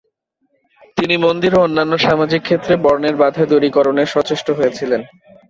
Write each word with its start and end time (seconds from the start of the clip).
তিনি 0.97 1.15
মন্দির 1.17 1.51
ও 1.55 1.63
অন্যান্য 1.63 1.93
সামাজিক 1.99 2.41
ক্ষেত্রে 2.43 2.73
বর্ণের 2.83 3.15
বাধা 3.21 3.43
দূরীকরণে 3.51 4.03
সচেষ্ট 4.13 4.47
হয়েছিলেন। 4.51 5.01